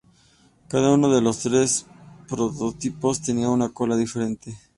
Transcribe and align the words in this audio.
Cada 0.67 0.89
uno 0.91 1.13
de 1.13 1.21
los 1.21 1.37
tres 1.43 1.85
prototipos 2.27 3.21
tenía 3.21 3.49
una 3.49 3.69
cola 3.69 3.95
diferente. 3.95 4.57